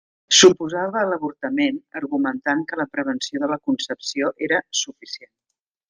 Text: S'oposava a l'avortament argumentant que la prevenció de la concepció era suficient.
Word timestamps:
S'oposava 0.35 0.97
a 1.01 1.09
l'avortament 1.09 1.77
argumentant 2.01 2.65
que 2.73 2.81
la 2.83 2.89
prevenció 2.97 3.45
de 3.45 3.53
la 3.55 3.61
concepció 3.71 4.35
era 4.49 4.65
suficient. 4.85 5.37